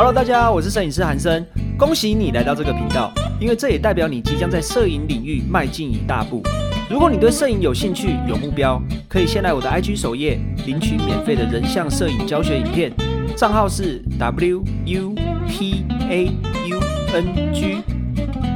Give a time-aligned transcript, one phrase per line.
[0.00, 1.44] 好了大家好，我是摄影师韩生，
[1.78, 6.42] 恭喜你来到这个频道，因为这也代表你即将在摄影领域迈进一大步。
[6.88, 12.90] 如果你对摄影有兴趣、有目标，可以先来我的 IG 首页领取免费的人像摄影教学影片，
[13.36, 15.14] 账号是 W U
[15.46, 16.24] P A
[16.70, 16.80] U
[17.12, 17.82] N G。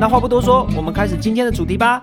[0.01, 2.03] 那话不多说，我们开始今天的主题吧。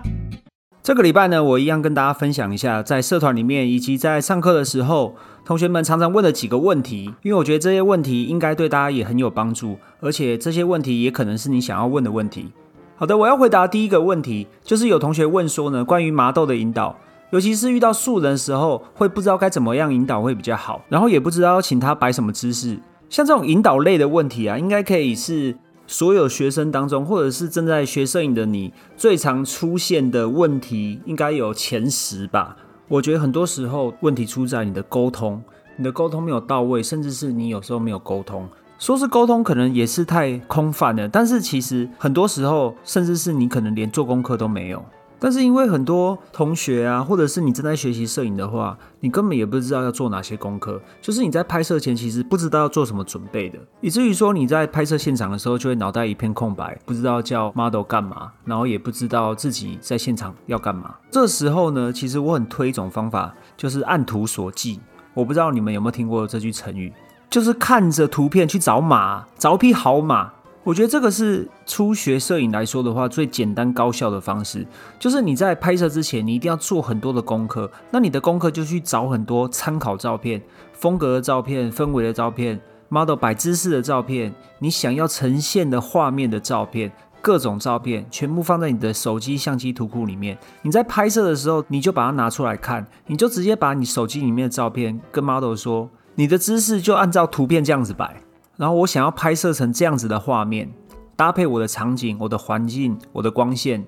[0.82, 5.14] 这个礼拜呢，我一样跟大家分享一下，在社团里面以及在上课的时候，
[5.44, 12.50] 同学们常常问的几个问题，因为我觉得这些问题应该对大家也很有帮助，而且这些问题也可能是你想要问的问题。
[12.96, 16.98] 好的，我要回答第一个问题，就是有同学问说呢，关于麻豆的引导，
[17.30, 22.76] 尤其是遇到素人的时候，会不知道该怎么样引导会比较好，然后也不知道要请他摆什么姿势，
[23.08, 25.56] 像这种引导类的问题啊，应该可以是。
[25.92, 32.56] 所有学生当中，或者是正在学摄影的你，最常出现的问题应该有前十吧？
[32.88, 35.42] 我觉得很多时候问题出在你的沟通，
[35.76, 38.48] 你的沟通没有到位，甚至是你有时候没有沟通。
[38.78, 41.06] 说是沟通，可能也是太空泛了。
[41.06, 44.82] 但是其实很多时候，甚至是你可能连做功课都没有。
[45.22, 60.96] 但是因为很多同学啊，或者是你正在学习摄影的话，你根本也不知道要做哪些功课，就是你在拍摄前其实不知道要做什么准备的，以至于说你在拍摄现场的时候就会脑袋一片空白，不知道叫 model 干嘛，然后也不知道自己在现场要干嘛。
[61.08, 64.80] 这时候呢，其实我很推一种方法，就是按图索骥。
[65.14, 66.92] 我不知道你们有没有听过这句成语，
[67.30, 70.32] 就是看着图片去找马，找匹好马。
[70.64, 74.64] 我觉得这个是初学摄影来说的话，最简单高效的方式，
[74.96, 77.68] 就是你在拍摄之前，你一定要做很多的功课。
[77.90, 80.40] 那你的功课就去找很多参考照片、
[80.72, 90.38] 风格的照片、氛围的照片、model 摆姿势的照片，你想要呈现的画面的照片，各种照片全部放在你的手机相机图库里面。
[90.62, 98.21] 你在拍摄的时候，你就把它拿出来看，你就直接把你手机里面的照片跟 model 说，你的姿势就按照图片这样子摆。
[98.62, 100.72] 然后我想要拍摄成这样子的画面，
[101.16, 103.84] 搭配我的场景、我的环境、我的光线。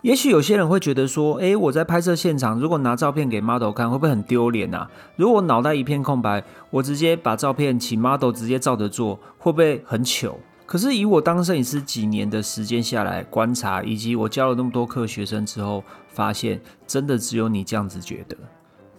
[0.00, 4.88] 也许有些人会觉得说，诶，我在拍摄现场，如果拿照片给 model 看，会不会很丢脸啊？
[5.16, 10.38] 如果脑袋一片空白，我直接把照片请 model 直接照着做，会不会很糗？
[10.64, 18.34] 可是以我当摄影师几年的时间下来观察，以及我教了那么多课学生之后，发现真的只有你这样子觉得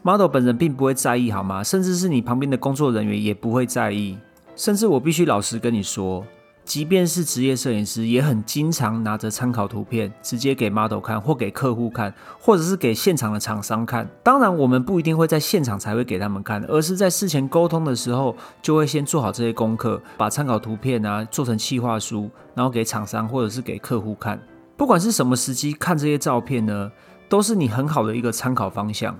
[0.04, 1.64] ，model 本人并不会在意，好吗？
[1.64, 4.20] 甚至是你旁边的工作人员也不会在意。
[4.56, 6.26] 甚至我必须老实跟你说，
[6.64, 14.10] 即便是职业摄影师，也很经常拿着参考图片直接给 model 看，或给客户看，或者是给现场的厂商看。
[14.24, 24.42] 当然，我们不一定会在现场才会给他们看，而是在事前沟通的时候，就会先做好这些功课，把参考图片啊做成企划书，然后给厂商或者是给客户看。
[24.78, 26.92] 不管是什么时机看这些照片呢，
[27.30, 29.16] 都是你很好的一个参考方向。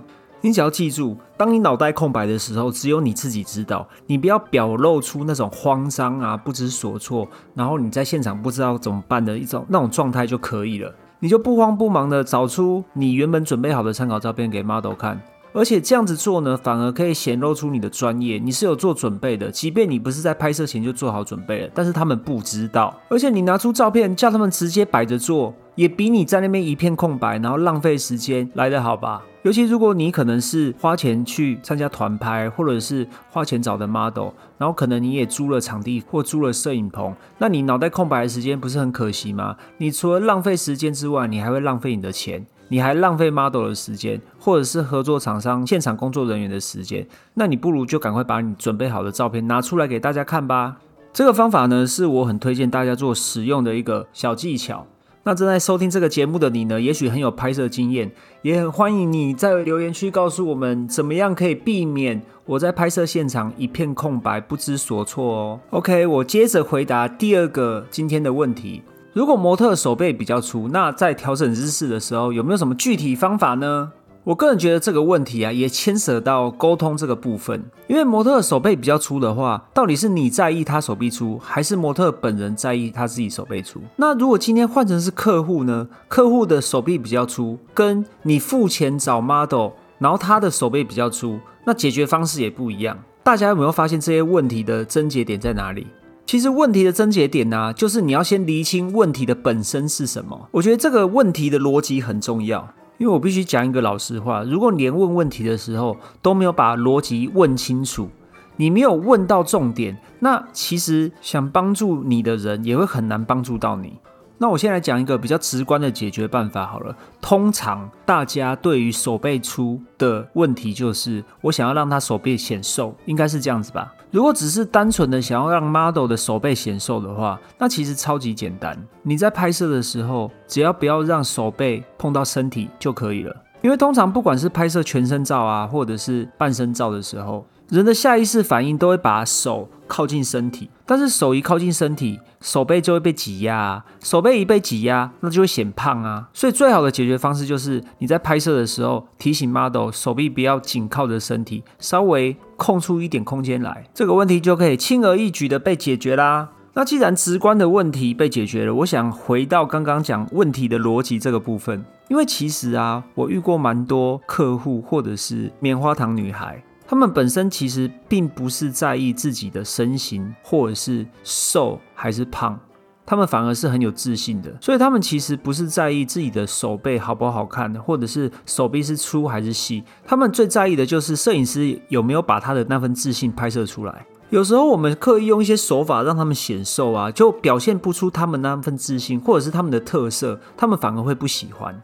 [0.46, 3.88] 你只要记住，当你脑袋空白的时候，只有你自己知道。
[4.06, 10.94] 你不要表露出那种慌张啊、不知所措，然后你在现场不知道怎么办的一种那种状态就可以了。
[11.20, 15.20] 你就不慌不忙的找出你原本准备好的参考照片给 model 看，
[15.52, 18.38] 而且这样子做呢，反而可以显露出你的专业。
[18.38, 22.96] 你是有做准备的，即便你不是在拍摄前就做好准备了，但是他们不知道。
[23.10, 29.24] 而且你拿出照片叫他们直接摆着做，也比你在那边一片空白，然后浪费时间来得好吧？
[29.46, 39.56] 尤其如果你可能是花钱去参加团拍，或者是花钱找的 model，然后可能你也租了场地或租了摄影棚，那你脑袋空白的时间不是很可惜吗？
[39.78, 50.78] 你除了浪费时间之外，你还会浪费你的钱，你还浪费 model 的时间，或者是合作厂商现场工作人员的时间，那你不如就赶快把你准备好的照片拿出来给大家看吧。
[51.14, 54.88] 这个方法呢，是我很推荐大家做使用的一个小技巧。
[55.28, 58.12] 那正在收听这个节目的你呢，也许很有拍摄经验，
[58.44, 65.60] 也很欢迎你在留言区告诉我们，怎么样可以避免我在拍摄现场一片空白、不知所措哦。
[65.72, 68.84] OK，我接着回答第二个今天的问题：
[69.14, 73.94] 如果模特手背比较粗，那在调整姿势的时候，有没有什么具体方法呢？
[74.26, 77.64] 我个人觉得这个问题啊，也牵涉到沟通这个部分。
[77.88, 83.80] 因为模特手背比较粗的话，到底是你在意他手臂粗，还是模特本人在意他自己手背粗？
[83.98, 85.88] 那如果今天换成是客户呢？
[86.08, 92.98] 客户的手臂比较粗，跟你付钱找 model，然后他的手背比较粗，那解决方式也不一样。
[93.22, 95.86] 大家有没有发现这些问题的症结点在哪里？
[96.26, 100.50] 其实问题的症结点呢，就是你要先厘清问题的本身是什么。
[100.50, 102.68] 我觉得这个问题的逻辑很重要。
[102.98, 108.10] 因为我必须讲一个老实话，如果连问问题的时候都没有把逻辑问清楚，
[108.58, 114.00] 你没有问到重点，那其实想帮助你的人也会很难帮助到你。
[114.38, 116.94] 那我先来讲一个比较直观的解决办法好了。
[117.22, 123.94] 通常大家对于手背粗的问题，就是我想要让他手背显瘦，应该是这样子吧？
[124.16, 128.82] 如果只是单纯的想要让 model 的手背显瘦的话，那其实超级简单。
[129.04, 133.36] 你在拍摄的时候，只要不要让手背碰到身体就可以了。
[133.62, 146.30] 因为通常不管是拍摄全身照啊，或者是半身照的时候，人的下意识反应都会把手靠近身体，但是手一靠近身体，手背就会被挤压，手背一被挤压，那就会显胖啊。
[146.32, 156.50] 所以最好的解决方式就是你在拍摄的时候提醒 model 手臂不要紧靠着身体，稍微空出一点空间来，这个问题就可以轻而易举的被解决啦。
[156.74, 166.64] 那既然直观的问题被解决了，我想回到刚刚讲问题的逻辑这个部分，因为其实啊，我遇过蛮多客户或者是棉花糖女孩。
[166.88, 172.60] 他们本身其实并不是在意自己的身形，或者是瘦还是胖，
[173.06, 174.54] 他们反而是很有自信的。
[174.62, 184.06] 所以他们其实不是在意自己的手背好不好看，或者是手臂是粗还是细，他们最在意的就是摄影师有没有把他的那份自信拍摄出来。
[184.32, 191.80] 有时候我们刻意用一些手法让他们显瘦啊，就表现不出他们那份自信，或者是他们的特色，他们反而会不喜欢。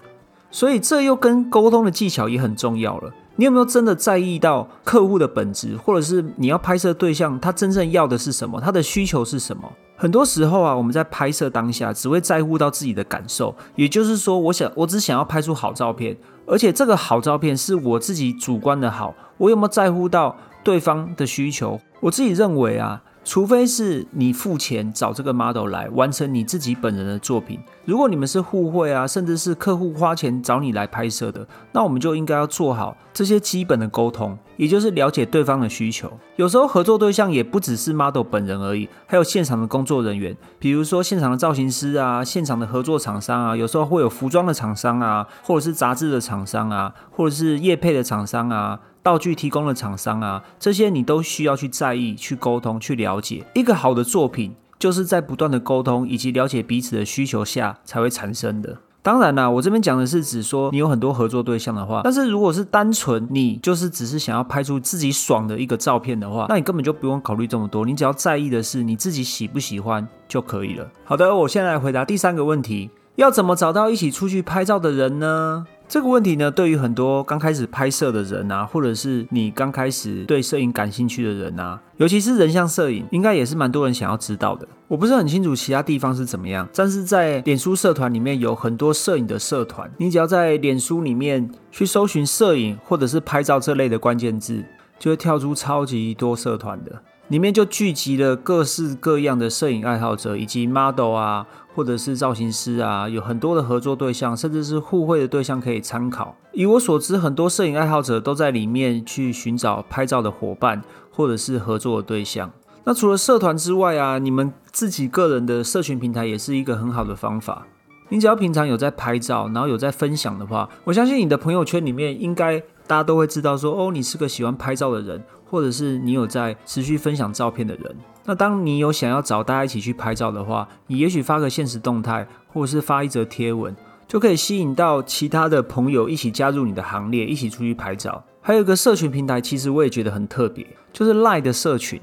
[0.50, 3.13] 所以这又跟沟通的技巧也很重要了。
[3.36, 9.72] 你有没有真的在意到客户的本质，或者是你要拍摄对象他真正要的是什么，他的需求是什么？
[9.95, 21.80] 很多时候啊，我们在拍摄当下只会在乎到自己的感受，也就是说，我想我只想要拍出好照片，而且这个好照片是我自己主观的好，我有没有在乎到对方的需求？
[22.00, 23.01] 我自己认为啊。
[23.23, 36.12] 除非是你付钱找这个 model 来完成你自己本人的作品，如果你们是互惠啊，甚至是客户花钱找你来拍摄的，那我们就应该要做好这些基本的沟通，也就是了解对方的需求。
[36.36, 48.80] 有时候合作对象也不只是 model 本人而已，还有现场的工作人员，比如说现场的造型师啊，现场的合作厂商啊，有时候会有服装的厂商啊，或者是杂志的厂商啊，或者是业配的厂商啊。
[49.03, 53.44] 道具提供的厂商啊，这些你都需要去在意、去沟通、去了解。
[53.56, 58.77] 一个好的作品，就是在不断的沟通以及了解彼此的需求下才会产生的。
[59.03, 70.88] 当然啦，我这边讲的是指说你有很多合作对象的话，但是如果是单纯你就是只是想要拍出自己爽的一个照片的话，那你根本就不用考虑这么多，你只要在意的是你自己喜不喜欢就可以了。
[71.03, 75.65] 好的，我现在来回答第三个问题：要怎么找到一起出去拍照的人呢？
[75.92, 84.66] 这个问题呢，对于很多刚开始拍摄的人啊，或者是你刚开始对摄影感兴趣的人啊，尤其是人像摄影，应该也是蛮多人想要知道的。
[84.88, 94.64] 我不是很清楚其他地方是怎么样，但是在脸书社团里面有很多摄影的社团，你只要在脸书里面去搜寻摄影或者是拍照这类的关键字，
[94.98, 101.48] 就会跳出超级多社团的，里面就聚集了各式各样的摄影爱好者以及 model 啊。
[101.74, 106.36] 或者是造型师啊，有很多的合作对象，甚至是互惠的对象可以参考。
[106.51, 112.51] 以我所知，很多摄影爱好者都在里面去寻找拍照的伙伴，或者是合作的对象。
[112.83, 117.66] 那除了社团之外啊，你们自己个人的社群平台也是一个很好的方法。
[118.10, 127.95] 你只要平常有在拍照，然后有在分享的话，我相信你的朋友圈里面应该大家都会知道说，哦，你是个喜欢拍照的人，或者是你有在持续分享照片的人。
[128.24, 133.75] 那当你有想要找大家一起去拍照的话，你也许发个现实动态，或者是发一则贴文，
[134.07, 138.24] 就可以吸引到其他的朋友一起加入你的行列，一起出去拍照。
[138.39, 142.00] 还有一个社群平台，其实我也觉得很特别，就是赖的社群。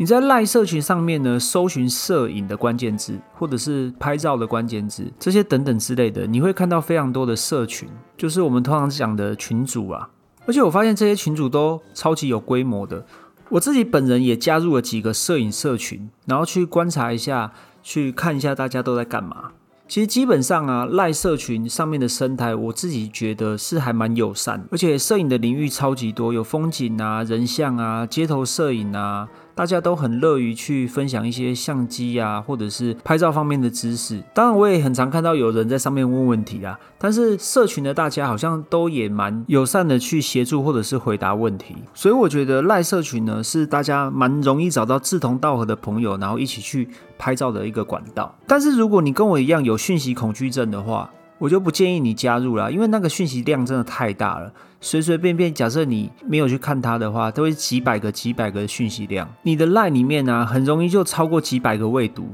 [0.00, 10.08] 你在赖社群上面呢，搜寻摄影的关键字，或者是拍照的关键字，这些等等之类的，你会看到非常多的社群，就是我们通常讲的群主啊。
[10.48, 13.04] 而且我发现这些群主都超级有规模的。
[13.50, 17.52] 我自己本人也加入了几个摄影社群，然后去观察一下，
[17.82, 19.50] 去看一下大家都在干嘛。
[19.86, 29.28] 其实基本上啊，赖社群上面的生态，我自己觉得是还蛮友善，而且摄影的领域超级多，有风景啊、人像啊、街头摄影啊。
[29.58, 34.22] 大家都很乐于去分享一些相机啊，或者是拍照方面的知识。
[34.32, 36.78] 当然，我也很常看到有人在上面问问题啊。
[36.96, 41.74] 但是社群的大家好像都也蛮友善的去协助或者是回答问题。
[41.92, 46.88] 所以我觉得赖社群呢是大家蛮容易找到志同道合的朋友，然后一起去
[47.18, 48.32] 拍照的一个管道。
[48.46, 54.52] 但是如果你跟我一样有讯息恐惧症的话，我就不建议你加入了，因为那个讯息量真的太大了。
[54.80, 59.28] 随随便便，假设你没有去看它的话，都会几百个、几百个讯息量。
[59.42, 62.28] 你的 line 里面呢，很容易就超过几百个未读。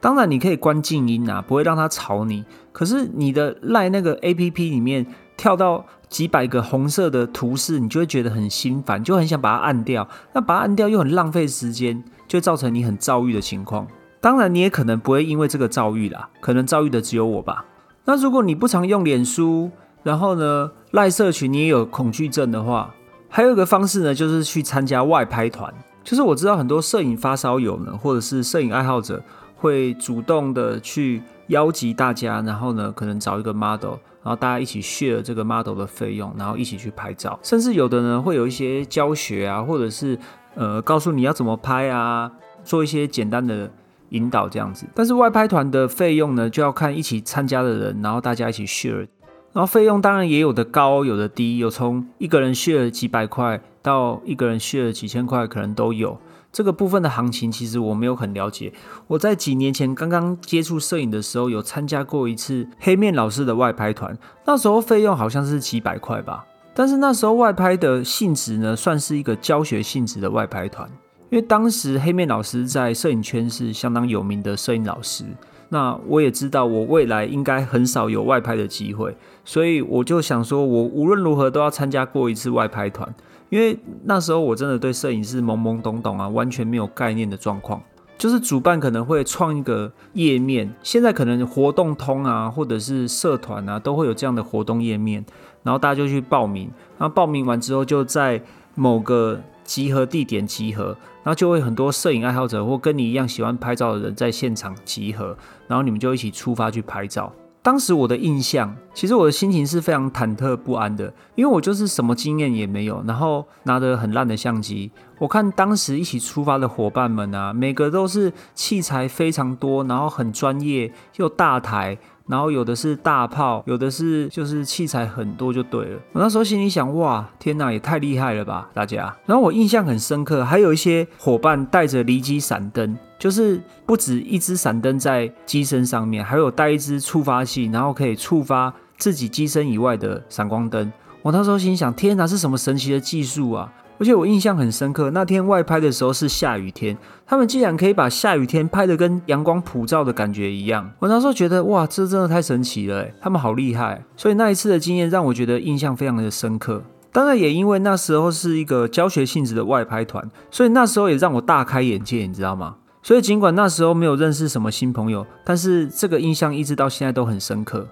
[0.00, 2.44] 当然，你可以关静音啊，不会让它吵你。
[2.70, 5.04] 可是你的 line 那个 app 里面
[5.36, 10.08] 跳到几百个红色的图示，你就会觉得很心烦，就很想把它按掉。
[10.32, 13.88] 那把它按掉又很浪费时间，就造成你很躁郁的情况。
[14.20, 17.64] 当然，你也可能不会因为这个遭遇啦，可能遭遇的只有我吧。
[18.08, 19.70] 那如果你不常用脸书，
[20.02, 22.94] 然后呢赖社群，你也有恐惧症的话，
[23.28, 25.70] 还有一个方式呢，就是去参加外拍团。
[26.02, 29.22] 就是我知道很多摄影发烧友呢，或者是摄影爱好者，
[29.56, 37.38] 会主动的去邀集大家，然后呢，可能找一个 model，然后大家一起 share 这个 model 的费用，然后一起去拍照。
[37.42, 40.18] 甚至有的呢，会有一些教学啊，或者是
[40.54, 42.32] 呃，告诉你要怎么拍啊，
[42.64, 43.70] 做一些简单的。
[44.10, 49.06] 引导这样子，但是外拍团的费用呢，就要看一起参加的人，然后大家一起 share，
[49.52, 56.18] 然后费用当然也有的高，有的低，有从一个人 share 几百块到一个人 share 几千块，可能都有。
[56.50, 58.72] 这个部分的行情其实我没有很了解。
[59.06, 66.46] 我在几年前刚刚接触摄影的时候，有参加过一次黑面老师的外拍团，那时候费用好像是几百块吧。
[66.74, 70.88] 但是那时候外拍的性质呢，算是一个教学性质的外拍团。
[71.30, 75.24] 因为当时黑面老师在摄影圈是相当有名的摄影老师，
[75.68, 83.14] 那我也知道我未来应该很少有外拍的机会，所以我就想说，我无论如何都要参加过一次外拍团。
[83.50, 87.82] 因为那时候我真的对摄影是懵懵懂懂啊，完全没有概念的状况。
[88.16, 95.24] 就是主办可能会创一个页面，现在可能活动通啊，或者是社团啊，都会有这样的活动页面，
[95.62, 98.42] 然后大家就去报名，然后报名完之后就在
[98.74, 99.38] 某个。
[99.68, 107.30] 集合地点集合，然后就会很多摄影爱好者或跟你一样喜欢拍照的人在现场集合，然后你们就一起出发去拍照。
[107.60, 114.90] 当时我的印象，其实我的心情是非常忐忑不安的，因为我就是什么经验也没有，然后拿着很烂的相机。
[115.18, 121.98] 我看当时一起出发的伙伴们啊，每个都是器材非常多，然后很专业又大台。
[122.28, 125.98] 然后有的是大炮，有的是就是器材很多就对了。
[126.12, 129.12] 我那时候心里想，哇，天哪，也太厉害了吧，大家。
[129.24, 140.92] 然后我印象很深刻，还有一些伙伴带着离机闪灯，就是不止一支闪灯在机身上面，还有带一支触发器，然后可以触发自己机身以外的闪光灯。
[141.22, 143.72] 我那时候心想，天哪，是什么神奇的技术啊！
[143.98, 150.88] 而且我印象很深刻，那天外拍的时候是下雨天，他们竟然可以把下雨天拍的跟阳光普照的感觉一样。
[151.00, 154.04] 我那时候觉得，哇，这真的太神奇了，他们好厉害。
[154.16, 156.82] 所以那一次的经验让我觉得印象非常的深刻。
[157.10, 162.76] 当然也因为那时候是一个教学性质的外拍团，所以那时候也让我大开眼界，你知道吗？
[163.02, 167.88] 所以尽管那时候没有认识什么新朋友，但是这个印象一直到现在都很深刻。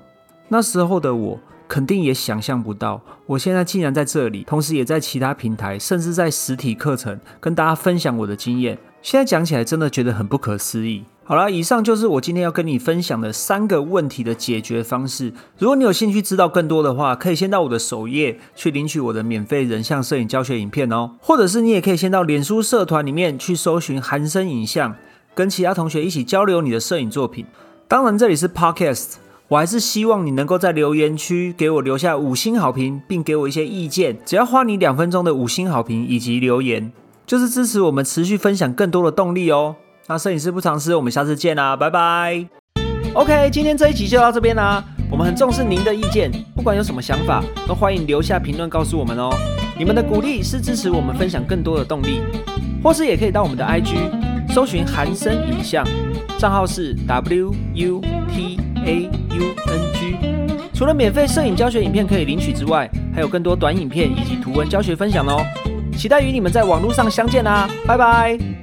[0.49, 1.41] 那时候的我。
[1.69, 8.79] 肯定也想象不到，我现在竟然在这里，同时也在其他平台，甚至在实体课程跟大家分享我的经验。
[9.03, 11.05] 现在讲起来，真的觉得很不可思议。
[11.25, 15.33] 好了，以上就是我今天要跟你分享的三个问题的解决方式。
[15.59, 24.95] 如果你有兴趣知道更多的话，可以先到我的首页去领取我的免费人像摄影教学影片哦，或者是你也可以先到脸书社团里面去搜寻韩生影像，
[25.35, 27.45] 跟其他同学一起交流你的摄影作品。
[27.89, 29.25] 当然，这里是 Podcast。
[29.49, 34.19] 我还是希望你能够在留言区给我留下五星好评，并给我一些意见。
[34.25, 36.91] 只要花你两分钟的五星好评以及留言，
[37.25, 39.76] 就是支持我们持续分享更多的动力哦。
[40.09, 42.45] 那摄影师不藏私，我们下次见啦，拜拜。
[43.15, 44.85] OK，今天这一集就到这边啦。
[45.09, 49.31] 我们很重视您的意见，不管有什么想法，都欢迎留下评论告诉我们哦。
[49.79, 52.21] 你们的鼓励是支持我们分享更多的动力，
[52.83, 53.95] 或是也可以到我们的 IG
[54.53, 55.87] 搜寻韩生影像，
[56.37, 58.00] 账号是 W U
[58.87, 59.11] A。
[59.37, 60.16] U N G，
[60.73, 65.45] 除了免费摄影教学影片可以领取之外，还有更多短影片以及图文教学分享哦。
[65.97, 68.56] 期待与你们在网络上相见啦，拜拜。